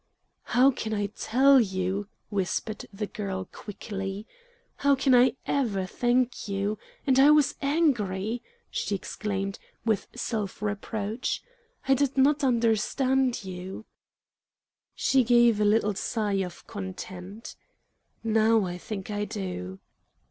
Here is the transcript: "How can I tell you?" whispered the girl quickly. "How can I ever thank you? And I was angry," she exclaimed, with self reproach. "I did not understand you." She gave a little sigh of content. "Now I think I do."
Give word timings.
"How 0.57 0.71
can 0.71 0.95
I 0.95 1.11
tell 1.15 1.59
you?" 1.59 2.07
whispered 2.31 2.87
the 2.91 3.05
girl 3.05 3.45
quickly. 3.45 4.25
"How 4.77 4.95
can 4.95 5.13
I 5.13 5.35
ever 5.45 5.85
thank 5.85 6.47
you? 6.47 6.79
And 7.05 7.19
I 7.19 7.29
was 7.29 7.53
angry," 7.61 8.41
she 8.71 8.95
exclaimed, 8.95 9.59
with 9.85 10.07
self 10.15 10.59
reproach. 10.59 11.43
"I 11.87 11.93
did 11.93 12.17
not 12.17 12.43
understand 12.43 13.43
you." 13.43 13.85
She 14.95 15.23
gave 15.23 15.59
a 15.61 15.65
little 15.65 15.93
sigh 15.93 16.41
of 16.43 16.65
content. 16.65 17.55
"Now 18.23 18.65
I 18.65 18.79
think 18.79 19.11
I 19.11 19.25
do." 19.25 19.77